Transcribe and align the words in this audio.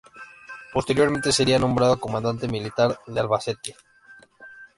Posteriormente 0.73 1.31
sería 1.31 1.59
nombrado 1.59 1.99
Comandante 1.99 2.47
militar 2.47 2.99
de 3.05 3.19
Albacete. 3.19 3.75